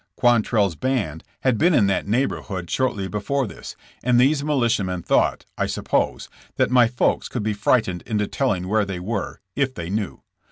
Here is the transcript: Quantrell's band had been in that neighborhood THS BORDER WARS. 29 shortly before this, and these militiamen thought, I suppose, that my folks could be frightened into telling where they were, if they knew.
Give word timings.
Quantrell's 0.15 0.73
band 0.75 1.23
had 1.41 1.59
been 1.59 1.75
in 1.75 1.85
that 1.85 2.07
neighborhood 2.07 2.65
THS 2.65 2.75
BORDER 2.77 2.83
WARS. 2.87 2.93
29 2.93 3.03
shortly 3.03 3.07
before 3.07 3.47
this, 3.47 3.75
and 4.03 4.19
these 4.19 4.43
militiamen 4.43 5.03
thought, 5.03 5.45
I 5.59 5.67
suppose, 5.67 6.27
that 6.55 6.71
my 6.71 6.87
folks 6.87 7.27
could 7.29 7.43
be 7.43 7.53
frightened 7.53 8.01
into 8.07 8.25
telling 8.25 8.67
where 8.67 8.83
they 8.83 8.99
were, 8.99 9.41
if 9.55 9.75
they 9.75 9.91
knew. 9.91 10.23